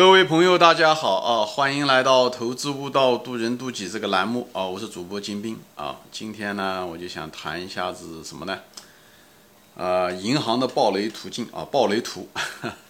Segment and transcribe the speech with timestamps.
[0.00, 1.44] 各位朋友，大家好啊！
[1.44, 4.64] 欢迎来到《投资悟道，渡人渡己》这个栏目啊！
[4.64, 6.00] 我是主播金兵啊！
[6.10, 8.60] 今天呢，我就想谈一下子什么呢？
[9.76, 12.30] 呃，银行的暴雷途径啊，暴雷图。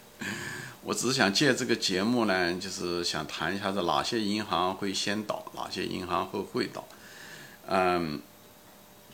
[0.84, 6.84] 我只是想借这个节目呢，就是想谈一下子哪些银行会先倒，哪些银行会会倒。
[7.66, 8.22] 嗯，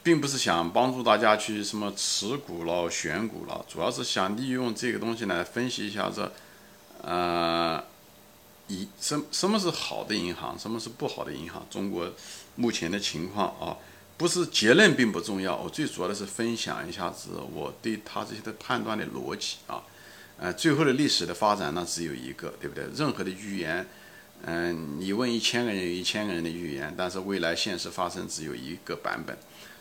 [0.02, 6.30] 并不是想帮助大家去什么持股了、选股了，主要是想利用这个东西来分析一下这。
[7.02, 7.82] 呃，
[8.68, 11.66] 一什什么是好的银行，什么是不好的银行？
[11.70, 12.10] 中国
[12.56, 13.76] 目前的情况啊，
[14.16, 19.82] 不是结论并不重要，我最主要的是分享一下子我对他这些的判断的逻辑啊。
[20.38, 22.84] 呃，最后的历史的发展呢，只有一个，对不对？
[22.94, 23.86] 任何的预言，
[24.42, 29.34] 嗯，你问一千个人，有一千个人的预言，但是未来现实发生只有一个版本，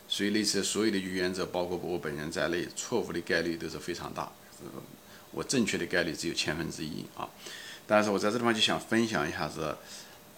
[0.08, 4.32] 所以类似所有的预言者，包括我本人在内，错误的概率都是非常大。
[5.36, 7.28] 我正确的概率只有千分之一啊，
[7.86, 9.76] 但是我在这地方就想分享一下子，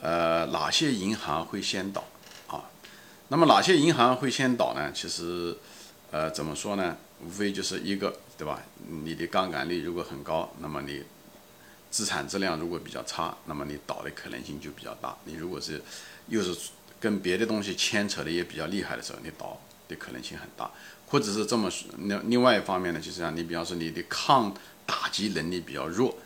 [0.01, 2.03] 呃，哪些银行会先倒
[2.47, 2.66] 啊？
[3.27, 4.91] 那么哪些银行会先倒呢？
[4.91, 5.55] 其实，
[6.09, 6.97] 呃，怎么说呢？
[7.22, 8.59] 无非就是一个，对吧？
[9.03, 11.03] 你的杠杆率如果很高，那么你
[11.91, 15.16] 资产质量如果比较差，那么你倒的可能性就比较大。
[15.25, 15.81] 你如果是
[16.27, 16.55] 又是
[17.00, 20.72] 跟别的东西牵扯的也比较厉害的时候，你倒的可能性很大。
[21.09, 24.53] 或者是这么说，那另外一方面呢，就是让你比方说你的抗
[24.88, 26.17] 打击能力比较弱，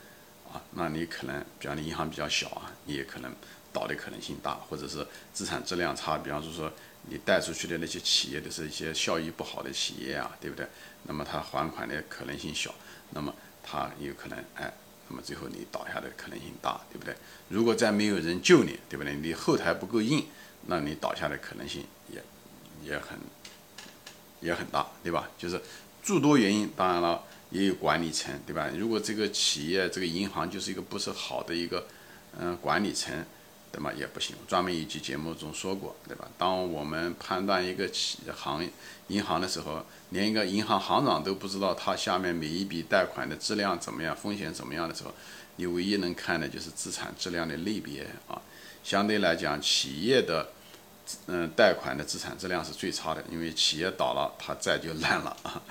[0.53, 3.29] 啊，那你可能，比方你银行比较小啊，你也可能
[3.73, 6.71] 倒的可能性大，或者是资产质量差，比方说说
[7.09, 10.65] 你贷出去的那些企业都是一些效益不好的企业啊，对不对？
[11.03, 12.73] 那么它还款的可能性小，
[13.09, 14.71] 那么它有可能哎，
[15.09, 17.13] 那么最后你倒下的可能性大，对不对？
[17.49, 19.15] 如果再没有人救你，对不对？
[19.15, 20.25] 你后台不够硬，
[20.67, 22.23] 那你倒下的可能性也
[22.83, 23.19] 也很。
[24.43, 25.29] 也很大，对吧？
[25.37, 25.61] 就是
[26.01, 28.69] 诸多原因，当然了，也有管理层，对吧？
[28.75, 31.85] 如果这个企业、这个银行就是一个不是好的一个，
[32.39, 33.13] 嗯，管理层，
[33.71, 33.91] 对吗？
[33.93, 34.35] 也不行。
[34.47, 36.27] 专门一期节目中说过，对吧？
[36.37, 38.67] 当我们判断一个企行
[39.09, 45.13] 银行的时候，连一个银行行长都不知道他下面每一笔贷款的质量怎么样、风险怎么样的时候，
[45.57, 48.41] 你唯一能看的就是资产质量的类别啊。
[48.83, 50.49] 相对来讲，企业的。
[51.27, 55.61] 嗯，贷款的资产质量是最差的，因为企业倒了，它债就烂了啊。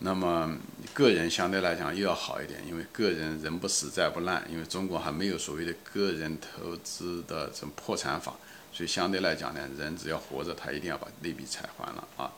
[0.00, 0.56] 那么
[0.92, 8.34] 个人相对来讲又要好一点，因为个人人不死债不烂，因为中国还没有所谓的个人投资的这种破产法，
[8.72, 12.32] 所以相对来讲呢，人只要活着，他一定要把那笔债还了啊。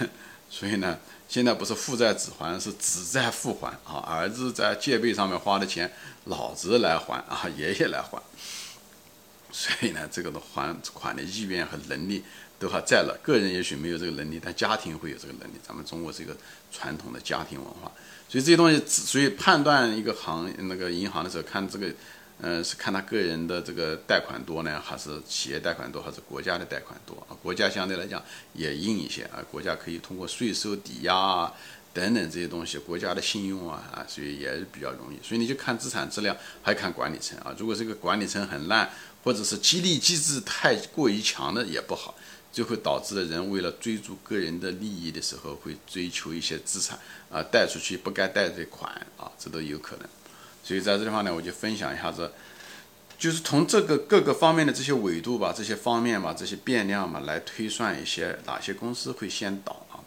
[0.48, 0.96] 所以呢，
[1.28, 3.98] 现在不是父债子还，是子债父还啊。
[4.06, 5.90] 儿子在借呗上面花的钱，
[6.26, 8.22] 老子来还啊，爷爷来还。
[9.50, 12.22] 所以呢，这个的还款的意愿和能力
[12.58, 13.18] 都还在了。
[13.22, 15.52] 个人也许没有这个能力，但家庭会有这个能力。
[15.66, 16.36] 咱们中国是一个
[16.72, 17.90] 传统的家庭文化，
[18.28, 21.88] 所以这些东西，所以判断一个行那个银行的时候，看这个，
[22.40, 27.36] 呃，是看他个人的这个贷款多呢，还是企业贷款多，还是国家的贷款多啊？
[27.42, 28.22] 国家相对来讲
[28.52, 31.52] 也硬一些啊，国家可以通过税收抵押啊
[31.92, 35.18] 等等这些东西，国家的信用啊啊，所以也是比较容易。
[35.26, 37.54] 所以你就看资产质量，还看管理层啊。
[37.58, 38.90] 如果这个管理层很烂，
[39.24, 42.14] 或者是激励机制太过于强的也不好，
[42.56, 46.98] 就会导致的人为了追逐个人的利益的时候，会追求一些资产
[47.30, 50.08] 啊，贷出去不该贷的款啊，这都有可能。
[50.64, 52.32] 所以在这地方呢，我就分享一下子，
[53.18, 60.00] 就是从这个各个方面的这些维度吧，这些方面吧，这些变量嘛，来推算一些哪些公司会先倒啊。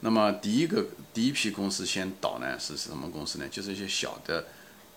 [0.00, 3.46] 那么第一个第一批公司先倒呢，是什么公司呢？
[3.50, 4.46] 就是一些小的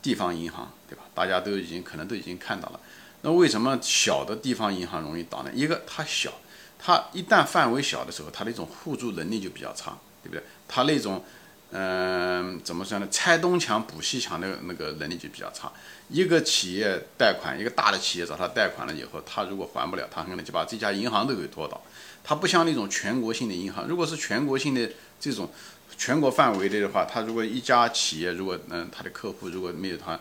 [0.02, 1.04] 地方银行，对吧？
[1.14, 2.80] 大家都已经可能都已经看到了。
[3.24, 5.52] 那为什么小的地方银行容易倒呢？
[5.54, 6.32] 一个它小，
[6.78, 10.44] 它一旦范围小的时候，它那种互助能力就比较差，对不对？
[10.68, 11.24] 它那种，
[11.72, 13.08] 嗯，怎么说呢？
[13.10, 15.72] 拆东墙补西墙的那个能力就比较差。
[16.10, 21.82] 一个企业贷款，一个大的企业找他贷款了以后，他如果还不了，他可能就把这家银行都给拖倒。
[22.24, 25.50] 它不像那种全国性的银行，如果是全国性的这种
[25.98, 30.20] 全国范围的的话，他如果一家企业如果嗯，他的客户如果没有他。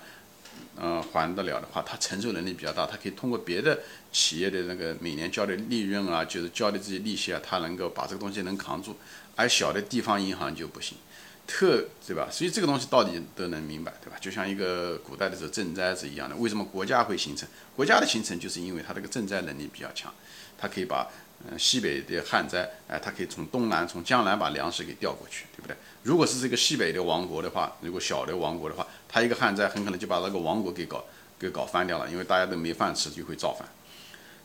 [0.77, 3.81] 嗯，还得了的话，他承受能力比较大，他可以通过别的
[4.13, 8.97] 企业的那个每年交的利润啊，就是交的这些利息啊，他能够把这个东西能扛住，
[9.37, 10.99] 而小的地方银行就不行，
[11.47, 12.29] 特对吧？
[12.31, 14.17] 所以这个东西到底都能明白，对吧？
[14.21, 17.49] 就像一个古代的时候赈灾是一样的，为什么国家会形成？
[17.77, 20.13] 国家的形成就是因为它这个赈灾能力比较强，
[20.59, 21.09] 它可以把。
[21.51, 25.77] 嗯，西北的旱灾，哎，他可以从东南、从江南把粮食给调过去，对不对？
[26.03, 31.05] 如果是这个西北的王国的话，如果小的王国的话，它一个旱灾很可能就把那个王国给搞
[31.39, 33.69] 给搞翻掉了，因为大家都没饭吃，就会造反。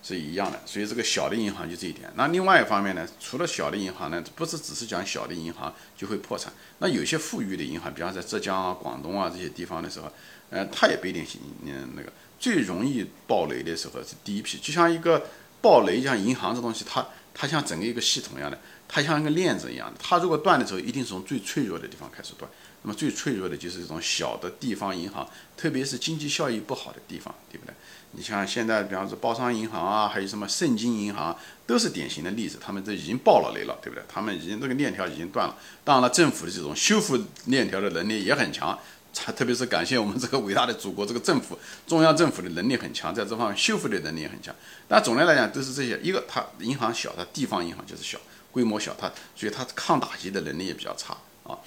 [0.01, 0.57] 是一样的。
[0.65, 2.09] 所以这个小的银行就这一点。
[2.15, 6.51] 那另外一方面呢，除了小的银行呢，不是只是讲小的银行就会破产。
[6.77, 10.09] 那有些富裕的银行，比方在浙江啊、广东啊这些地方的时候，
[10.50, 11.41] 呃，它也不一定行。
[11.65, 12.09] 嗯，那个
[12.39, 15.27] 最容易暴雷的时候是第一批，就像一个
[15.61, 20.00] 暴雷，像银行这东西，它它像整个一个系统一样的，它像一个链子一样的。
[20.01, 22.50] 它如果断的时候，一定是从最脆弱的地方开始断。
[22.81, 27.73] 那么最脆弱的就是这种小的地方银行，特别是经济效益不好的地方，对不对？
[28.11, 32.57] 你像现在，比方说包商银行啊，还有什么盛京银行，都是典型的例子。
[32.59, 34.03] 他们这已经爆了雷了，对不对？
[34.07, 35.55] 他们已经这个链条已经断了。
[35.83, 38.79] 当然了，政府的这种修复链条的能力也很强，
[39.13, 44.53] 特别是感谢我们这个伟大的祖国，这个政府中央政府的能力很强，在这方面修复的能力也很强。
[44.88, 48.17] 但总的来讲，都是这些：一个，它银行小，它地方银行就是小，
[48.51, 51.57] 规模小，它所以它抗打击的能力也比较差啊。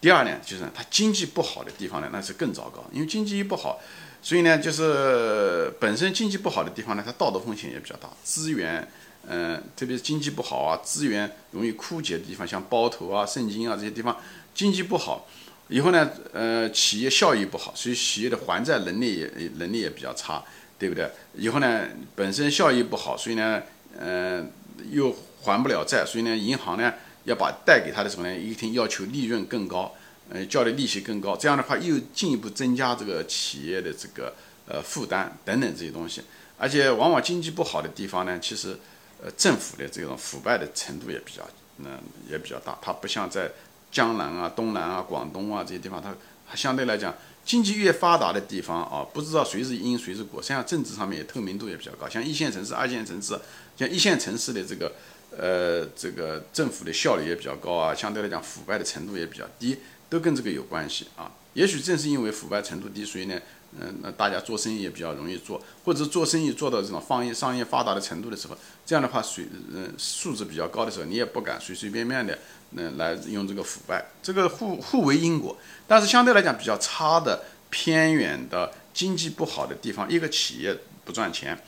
[0.00, 2.84] 第二呢，就是它经济不好的地方呢，那是更糟糕。
[2.92, 3.80] 因为经济一不好，
[4.20, 8.08] 所以呢，就是本身经济不好的地方呢，它道德风险也比较大。
[8.24, 8.88] 资源，
[9.28, 14.16] 嗯，特别是经济不好啊，资源容易枯竭的地方，像包头啊、盛京啊这些地方，
[14.52, 15.28] 经济不好，
[15.68, 20.42] 以后呢，呃，企业效益不好，所以企业的还债能力也能力也比较差，
[20.78, 21.10] 对不对？
[21.34, 23.62] 以后呢，本身效益不好，所以呢，
[23.98, 24.50] 嗯，
[24.90, 26.92] 又还不了债，所以呢，银行呢。
[27.24, 29.94] 要把贷给他的时候呢，一定要求利润更高，
[30.28, 34.34] 呃，交的利息更高，这样的话又进一步增加这个企业的这个
[34.66, 36.20] 呃负担等等这些东西，
[36.58, 38.76] 而且往往经济不好的地方呢，其实
[39.22, 41.48] 呃政府的这种腐败的程度也比较，
[41.78, 41.96] 嗯，
[42.28, 43.48] 也比较大，它不像在
[43.92, 53.38] 江南啊、东南啊、广东啊这些地方，它相对来讲经济越发达的地方啊，不知道谁是因谁是果，实际上政治上面也透明度也比较高，像一线城市、二线城市，
[53.76, 54.90] 像一线城市的这个。
[55.34, 59.78] 呃，这个政府的效率也比较高啊，相对来讲腐败的程度也比较低，
[60.10, 61.32] 都跟这个有关系啊。
[61.54, 63.40] 也许正是因为腐败程度低，所以呢，
[63.80, 72.38] 嗯，那大家做生意也比较容易做，或者做生意做到这种商业商业发达的程度的时候，这样的话，水嗯素质比较高的时候，你也不敢随随便便的
[72.72, 75.56] 嗯来用这个腐败，这个互互为因果。
[75.86, 81.58] 但是相对来讲比较差的偏远的经济不好的地方，一个企业不赚钱。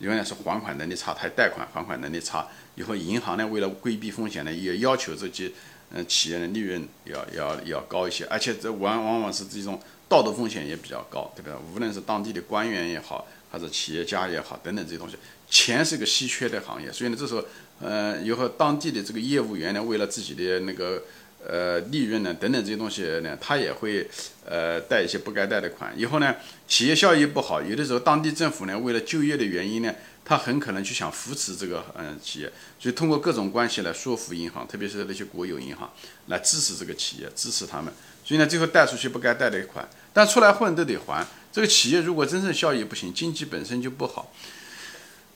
[0.00, 2.46] 永远是还款能力差，还贷款还款能力差。
[2.74, 5.50] 以后银行呢，为了规避风险呢，也要求这些
[5.94, 8.26] 嗯企业的利润要要要高一些。
[8.26, 11.56] 而且这往往往是这种道德风险也比较高，对不对？
[11.74, 15.16] 无论是当地的官员也好，还是企业家也好，等等这些东西，
[15.48, 16.92] 钱是个稀缺的行业。
[16.92, 17.42] 所以呢，这时候
[17.80, 21.02] 呃，以后当地的这个业务员呢，为了自己的那个。
[21.46, 24.08] 呃，利润呢，等等这些东西呢，他也会
[24.46, 25.92] 呃贷一些不该贷的款。
[25.94, 26.34] 以后呢，
[26.66, 29.94] 企业效益不好，有的时候当地政府呢，为了就业的原因呢，
[30.24, 32.50] 他很可能就想扶持这个嗯企业，
[32.80, 35.92] 所以通过各种关系来说服银行，特别是那些国有银行
[36.28, 37.92] 来支持这个企业，支持他们。
[38.24, 41.26] 所以呢，最后贷出去不该贷的款，但出来混都得还。
[41.52, 44.32] 这个企业如果真正效益不行，经济本身就不好。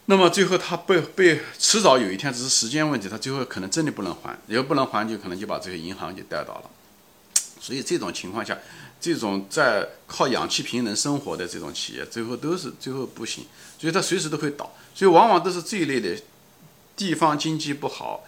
[0.07, 6.71] 那么最后他被被迟早有一天只是时间问题，他最后可能真的不能还，要不能还就可能就把这个银行给带倒了。
[7.61, 8.57] 所以这种情况下，
[9.01, 13.45] 这种在靠氧气瓶能生活的这种企业，最后都是最后不行，
[13.79, 14.73] 所以它随时都会倒。
[14.95, 16.21] 所以往往都是这一类的
[16.97, 18.25] 地方经济不好，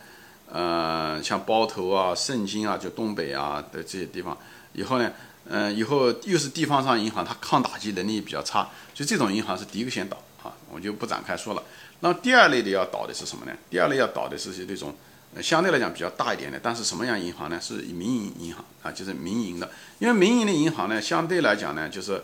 [0.51, 4.39] 呃，像包头啊、盛京啊、就东北啊的这些地方，
[4.73, 5.13] 以后呢，
[5.47, 10.17] 嗯，以后又是地方上银行，它抗打击能力比较差，所以这种银行是第一个先倒。
[10.43, 11.63] 啊，我就不展开说了。
[12.01, 13.53] 那第二类的要倒的是什么呢？
[13.69, 14.97] 第二类要倒的是那种
[15.41, 17.61] 相对来讲比较大一点的，但是什么样银行呢？
[17.61, 19.71] 是民营银行啊，就是民营的。
[20.00, 22.21] 因为民营的银行呢，相对来讲呢，就是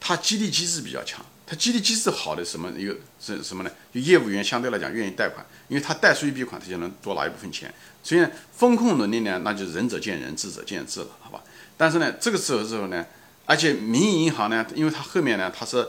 [0.00, 1.24] 它激励机制比较强。
[1.46, 3.70] 它激励机制好的什么一个是什么呢？
[3.92, 7.72] 就业务员相对来讲愿意贷款，因为他贷出一笔款，他就能多拿一部分钱。
[8.02, 11.42] 所以呢，风控能力呢，那就仁者见仁，智者见智了，好吧？
[11.76, 13.04] 但是呢，这个时候时候呢，
[13.44, 15.86] 而且民营银行呢，因为它后面呢，它是。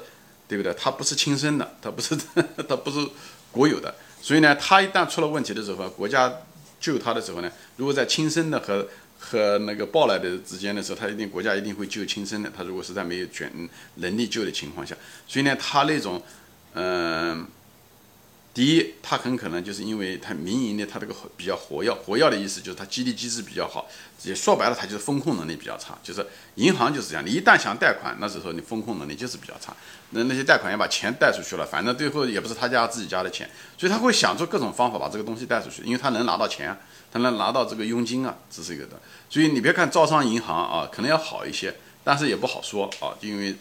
[0.50, 0.74] 对不对？
[0.74, 2.18] 它不是亲生的，它不是，
[2.68, 3.08] 它不是
[3.52, 6.28] 国有的，所以呢，它一旦出了问题的时候，国家
[6.80, 12.52] 救他的时候呢，如果在亲生的和和那个抱来的之间的时候，他一定国家一定会救亲生的。
[12.56, 13.52] 他如果实在没有权
[13.96, 14.96] 能力救的情况下，
[15.28, 16.22] 所以呢，他那种，
[16.74, 17.46] 嗯。
[18.52, 23.88] 第一，它很可能就是因为它民营的，它这个比较活跃，活跃的意思就是它激励机制比较好。
[24.24, 25.98] 也说白了，它就是风控能力比较差。
[26.04, 26.26] 就是
[26.56, 29.74] 银行就是这样，你一旦想贷款，那时候你风控能力就是比较差。
[30.10, 36.76] 那那些贷款要把钱贷出去了，反正最后也不是他家自己家的钱，所以他会想出各种方法把这个东西贷出去，因为他能拿到钱，
[37.12, 39.00] 他能拿到这个佣金啊，这是一个的。
[39.30, 43.56] 所以你别看招商银行啊，可能要好一些，但是也不好说啊，因为。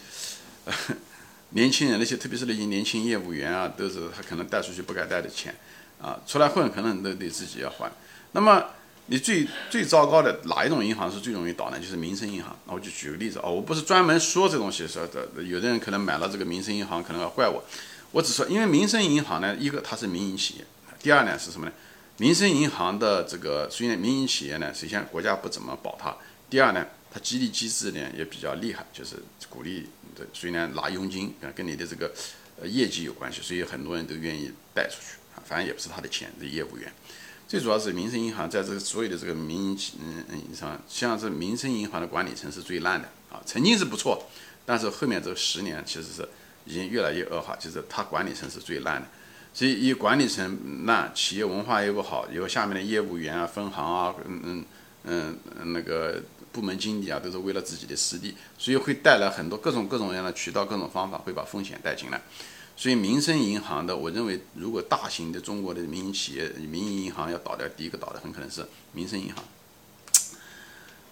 [1.51, 5.55] 年轻人那些，特别是那些年轻业务员啊，都是他可能贷出去不该贷的钱，
[6.01, 7.91] 啊，出来混可能都得自己要还。
[8.33, 8.63] 那么
[9.07, 11.79] 你最最糟糕的哪一种银行是最容易倒呢？
[11.79, 12.55] 就是民生银行。
[12.67, 17.65] 那我就举个例子啊，我不是专门说这东西说的，有的人可能买了这个民生银行可能要怪我。
[18.11, 20.65] 我只说，因为民生银行呢，一个它是民营企业，
[21.01, 21.73] 第二呢是什么呢？
[22.19, 26.15] 民生银行的这个虽然民营企业呢，首先国家不怎么保它，
[26.51, 29.17] 第二呢，它激励机制呢也比较厉害，就是
[29.49, 32.13] 鼓励的，虽然拿佣金啊，跟你的这个
[32.61, 36.93] 呃业绩有关系，所以很多人都愿意贷出去啊，反正也不是他的钱，是业务员。
[37.47, 44.27] 最主要是民生银行在这个所有的这个民营嗯嗯上，像是民生银行的管理层是最烂的啊，曾经是不错，
[44.67, 46.29] 但是后面这十年其实是
[46.67, 49.09] 已经越来越恶化，就是它管理层是最烂的。
[49.55, 54.65] 所以一管理层烂，企业文化又不好，以后下面的业务员啊、分行啊、嗯
[55.05, 56.23] 嗯嗯那个
[56.53, 62.21] 部门经理啊，都是为了自己的私利，所以会带来很多各种各种各样的渠道、各种方法，会把风险带进来。
[62.77, 69.43] 所以民生银行的，我认为如果大型的中国的民营企业、民营银行要倒掉，第一个倒的很可能是民生银行。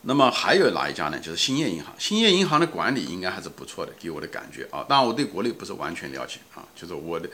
[0.02, 1.19] 那么还有哪一家呢？
[1.19, 1.93] 就是兴业银行。
[1.99, 4.87] 兴业银行的管理应该还是不错的，给我的感觉啊。
[4.88, 7.28] 当然我对国内不是完全了解啊，就是我的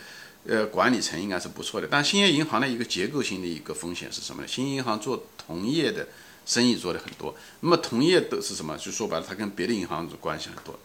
[0.46, 1.86] 呃管理层应该是不错的。
[1.90, 4.48] 但兴业银行的一个结构性的一个风险是什么呢？
[4.48, 6.08] 兴业银行做同业的
[6.44, 8.76] 生意做的很多，那么同业的是什么？
[8.76, 10.78] 就说白了，它跟别的银行关系很多。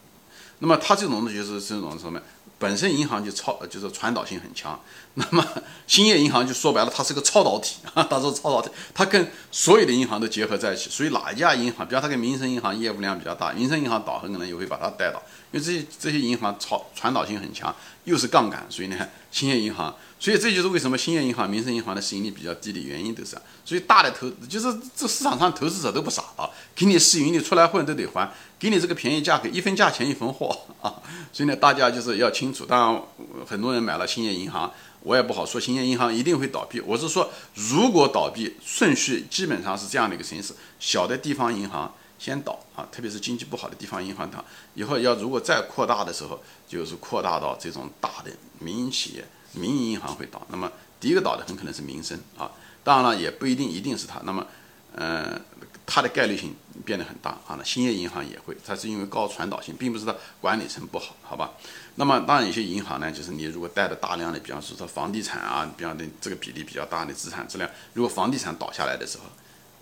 [0.60, 2.20] 那么它这种呢，就是这种什么？
[2.60, 4.80] 本身银行就超，就是传导性很强。
[5.14, 5.46] 那么
[5.86, 10.90] 兴业银行就说白了，它是个超导体啊， 它是超导体，它跟所有的银行都结合在一起。
[10.90, 15.22] 所以哪一家银行，比方它跟民生银行业务量比较大，民生银行倒很可能也会把它带倒，
[15.52, 19.96] 因为这些这些银行超传导性很强，又是杠杆，所以呢，兴业银行。
[20.20, 23.38] 所以这就是为什么兴业银行、民生银行的市盈率比较低的原因，都是。
[23.64, 30.96] 所以大的投，就是这市场上投资者都不傻啊，给你市盈率出来混都得还，给你这个便宜价格，一分价钱一分货啊。
[31.32, 32.66] 所以呢，大家就是要清楚。
[32.66, 33.04] 当然，
[33.46, 34.72] 很多人买了兴业银行，
[35.02, 36.82] 我也不好说兴业银行一定会倒闭。
[36.82, 44.44] 我是说，如果倒闭，顺序基本上是这样的一个形式：小的地方银行先倒啊，特别是经济不好的地方银行倒，
[44.74, 49.24] 以后要如果再扩大的时候，就是扩大到这种大的民营企业。
[49.54, 52.52] 民营银行会倒，那么第一个倒的很可能是民生啊，
[52.84, 54.46] 当然了也不一定一定是它，那么，
[54.94, 55.40] 呃，
[55.86, 57.56] 它的概率性变得很大啊。
[57.58, 61.54] 那兴业银行也会，它是因为高传导性，并不是它管理层不好，好吧？
[61.96, 69.26] 那么当然有些银行呢，就是你如果带的大量的，比方说它房地产啊，比方的这个比例比较大的资产质量，如果房地产倒下来的时候，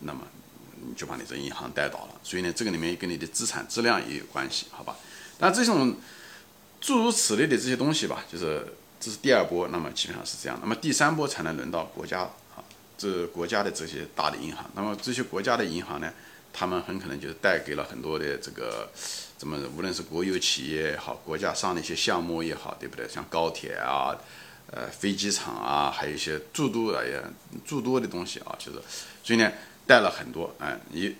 [0.01, 0.22] 那么
[0.95, 2.10] 就把你这银行带倒了。
[2.24, 4.95] 所以呢，这个里面跟你的资产质量也有关系，好吧？
[5.38, 5.95] 但这种
[6.81, 8.75] 诸如此类的这些东西吧，就是。
[9.05, 10.57] 这是第二波，那么基本上是这样。
[10.63, 12.57] 那么第三波才能轮到国家啊，
[12.97, 14.67] 这国家的这些大的银行。
[14.74, 16.12] 那么这些国家的银行呢，
[16.51, 18.89] 他们很可能就是带给了很多的这个，
[19.38, 23.07] 怎么无论是国有企业也好，国家上的一些项目也好，对不对？
[23.07, 24.17] 像高铁啊，
[24.71, 27.21] 呃，飞机场啊，还有一些诸多的也
[27.63, 28.81] 诸多的东西啊，就是
[29.24, 29.51] 所以呢，
[29.85, 31.15] 带了很多哎，你。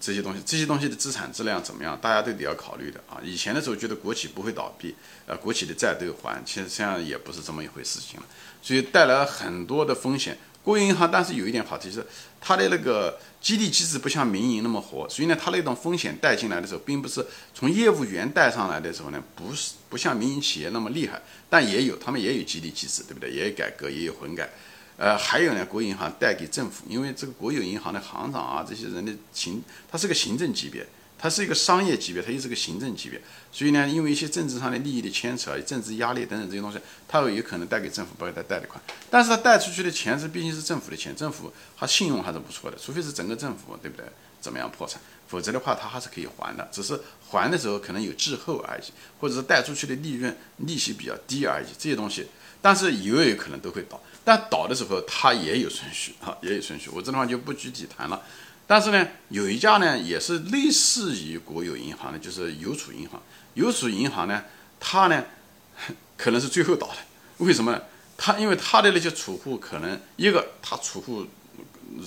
[0.00, 1.98] 这些东西，这些东西的资产质量怎么样？
[2.00, 3.20] 大家都得要考虑的啊。
[3.22, 4.94] 以前的时候觉得国企不会倒闭，
[5.26, 8.26] 呃，国企的债都还，其实实际上也不是这么一回事情了。
[8.62, 10.38] 所以带来很多的风险。
[10.62, 12.04] 国有银行，但是有一点好，就是
[12.42, 17.24] 它的那个激励机制不像民营那么活，所以呢，它那种风险带进来的时候，并不是
[17.54, 23.30] 从业务员带上来的时候呢，不是不像民营企业那么厉害，但也有，他们也有激励机制，对不对？
[23.30, 24.50] 也有改革，也有混改。
[24.98, 30.84] 呃，还有呢，国有银行贷给政府，因为这个国有银行的行长啊，这些人的行，他是个行政级别，
[31.16, 33.20] 他是一个商业级别，他又是个行政级别，
[33.52, 44.04] 所以呢，因为一些政治上的利益的牵扯、政治压力等等这些东西，他有可能贷给政府，不给他贷的款，但是他贷出去的钱是毕竟是政府的钱，政府他信用还是不错的，除非是整个政府对不对？
[44.40, 48.82] 怎么样破产，否则的话他还是可以还的，只是还的时候可能有滞后而已，
[49.20, 52.26] 或者是贷出去的利润利息比较低而已，这些东西。
[52.60, 56.90] 但是也有可能都会倒，但倒的时候它也有顺序啊，也有顺序。
[56.92, 58.20] 我这地方就不具体谈了。
[58.66, 63.22] 但是呢，有一家呢也是类似于国有银行的，就是邮储银行。
[63.54, 64.44] 邮储银行呢，
[64.78, 65.24] 它呢
[66.18, 66.96] 可能是最后倒的。
[67.38, 67.80] 为什么呢？
[68.18, 71.26] 它因为它的那些储户可能一个它储户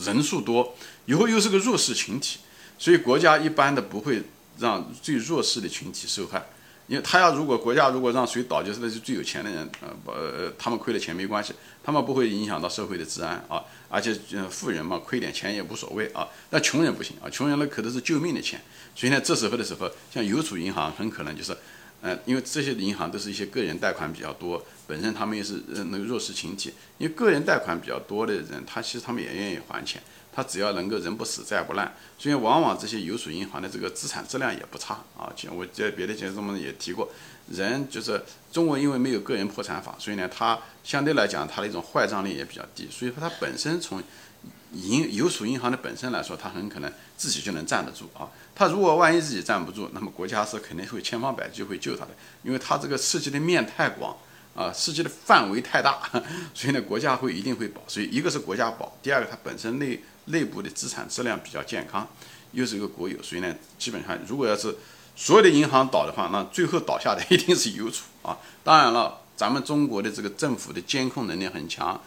[0.06, 0.76] 人数多，
[1.08, 2.38] 以后又是个弱势群体，
[2.78, 4.22] 所以国家一般的不会
[4.60, 6.46] 让最弱势的群体受害。
[6.92, 13.64] 因为他要如果国家如果让谁倒，就是那些最有钱的人，呃，不，呃，他们亏了钱没关系，他们不会影响到社会的治安啊。
[13.88, 16.28] 而且，嗯，富人嘛，亏点钱也无所谓啊。
[16.50, 18.60] 那穷人不行啊，穷人那可都是救命的钱。
[18.94, 21.56] 所以呢，这时候的时候，像邮储银行很可能就是，
[22.02, 30.02] 嗯，因为这些银行都是一些个人贷款比较多，本身他们也是那个弱势群体，因为个人贷款比较多的人，他其实他们也愿意还钱。
[30.34, 35.32] 他只要能够人不死债不烂，所以往往这些邮储银行的这个资产质量也不差啊。
[35.52, 37.10] 我在别的节目中也提过，
[37.50, 42.88] 人就是中国因为没有个人破产法，所以呢，它相对来讲它的一种坏账率也比较低。
[42.90, 44.02] 所以说它本身从
[44.74, 48.30] 银邮储银行的本身来说，它很可能自己就能站得住啊。
[48.56, 52.12] 它如果万一自己站不住，那么国家是肯定会千方百计会救它的，
[52.44, 54.16] 因为它这个涉及的面太广，
[54.56, 56.00] 啊，涉及的范围太大，
[56.54, 57.82] 所以呢，国家会一定会保。
[57.88, 62.08] 所以一个是国家保，第二个它本身内内部的资产质量比较健康，
[62.52, 64.76] 又是一个国有，所以呢，基本上如果要是
[65.16, 68.38] 所有的银行倒的话，那最后倒下的一定是邮储啊。
[68.64, 72.02] 当然了，咱们中国的这个政府的监控能力很强，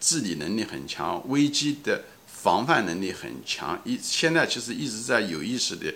[0.00, 3.80] 治理能力很强，危机的防范能力很强。
[3.84, 5.92] 一现在其实一直在有意识的。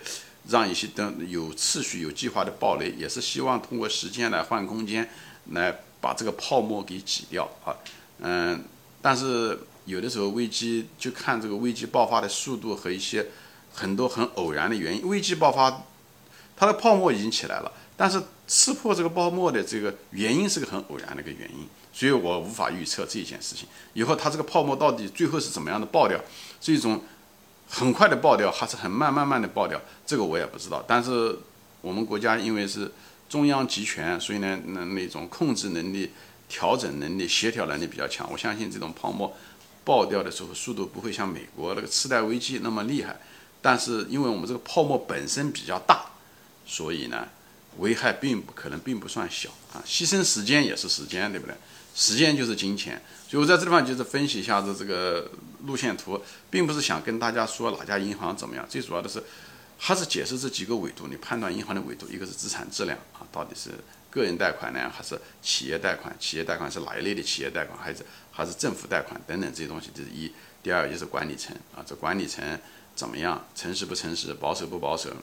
[0.49, 5.09] 让一些等有次序、有计划的暴雷，也是希望通过时间来换空间，
[5.51, 7.71] 来把这个泡沫给挤掉啊。
[8.19, 8.61] 嗯，
[9.01, 13.27] 但是有的时候危机就看这个危机爆发的速度和一些
[13.73, 15.07] 很多很偶然的原因。
[15.07, 15.83] 危机爆发，
[16.57, 23.65] 它的泡沫已经起来了，但是刺破这个泡沫的这个原因是个很偶然的一个原因，所以我无法预测这件事情。
[23.93, 26.19] 以后它这个泡沫到底最后是怎么样的爆掉，
[26.59, 27.01] 是一种。
[27.65, 30.83] 很快的爆掉，还是很慢慢慢的爆掉，这个我也不知道。
[30.85, 31.35] 但是
[31.81, 32.91] 我们国家因为是
[33.33, 36.11] 中央集权，所以呢，那那种控制能力、
[36.47, 38.31] 调整能力、协调能力比较强。
[38.31, 39.35] 我相信这种泡沫
[39.83, 43.19] 爆掉的时候，速度不会像美国那个次贷危机那么厉害。
[43.59, 46.05] 但是因为我们这个泡沫本身比较大，
[46.63, 47.27] 所以呢，
[47.79, 49.81] 危害并不可能并不算小啊。
[49.83, 51.55] 牺牲时间也是时间，对不对？
[51.95, 53.01] 时间就是金钱。
[53.27, 55.31] 所以我在这地方就是分析一下子这个。
[55.65, 59.23] 路线图并不是想跟大家说哪家银行怎么样，最主要的是
[59.85, 63.69] 还是解释这几个维度，你判断银行的维度，一个是资产质量啊，到底是
[64.09, 66.15] 个人贷款呢，还是企业贷款？
[66.17, 67.77] 企业贷款是哪一类的企业贷款？
[67.77, 70.31] 还是还是政府贷款等等这些东西，这是一。
[70.63, 72.41] 第二就是管理层啊，这管理层
[72.95, 73.45] 怎么样？
[73.53, 74.33] 诚实不诚实？
[74.33, 75.13] 保守不保守？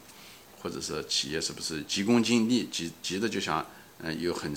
[0.60, 2.66] 或者是企业是不是急功近利？
[2.66, 3.66] 急急的就想
[4.00, 4.54] 嗯有很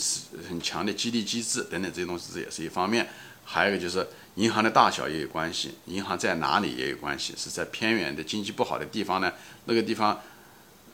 [0.50, 3.08] 很强的激励机制等等这些东西，这也是一方面。
[3.44, 7.34] 还有一个就是银行的大小也有关系，银行在哪里也有关系。
[7.38, 9.32] 是在偏远的经济不好的地方呢，
[9.66, 10.20] 那个地方，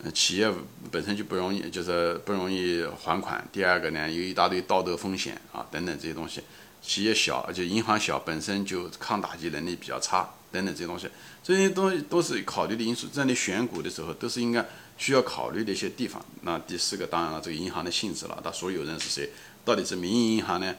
[0.03, 0.51] 呃，企业
[0.91, 3.47] 本身就不容易，就是不容易还款。
[3.51, 6.41] 第二个呢，有一大堆道德风险啊，等等这些东西。
[6.81, 11.09] 企业小，而且银行小，本身就抗打击能力比较差，等等这些东西，
[11.43, 13.05] 这些东西都是考虑的因素。
[13.07, 14.65] 在你选股的时候，都是应该
[14.97, 16.25] 需要考虑的一些地方。
[16.43, 19.29] 那第四个，当然了，这个银行的性质了，它所有人是谁？
[19.65, 20.73] 到底是民营银行呢？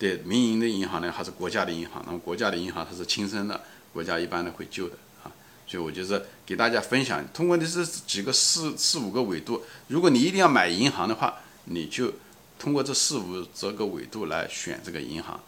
[0.00, 2.02] 对民营的银行呢，还是国家的银行？
[2.06, 3.60] 那么国家的银行它是亲生的，
[3.92, 5.30] 国家一般呢会救的啊。
[5.66, 9.62] 所以我就是给大家分享，通过的是几个四四五个维度。
[9.88, 11.34] 如果你一定要买银行的话，
[11.66, 12.10] 你就
[12.58, 15.38] 通过这四五这个维度来选这个银行，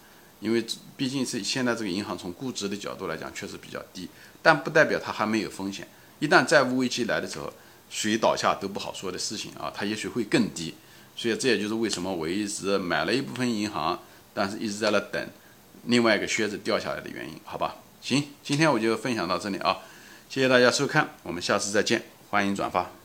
[0.40, 0.62] 因为
[0.98, 4.06] 毕竟是现在这个银行从估值的角度来讲确实比较低，
[4.42, 5.88] 但不代表它还没有风险。
[6.18, 7.50] 一旦债务危机来的时候，
[7.88, 10.74] 谁倒下都不好说的事情啊，它也许会更低。
[11.16, 13.98] 所以这也就是为什么我一直买了一部分银行。
[14.34, 15.26] 但是一直在那等
[15.86, 17.76] 另外一个靴子掉下来的原因，好吧？
[18.00, 19.78] 行，今天我就分享到这里啊，
[20.28, 23.01] 谢谢大家收看，我们下次再见，欢迎转发。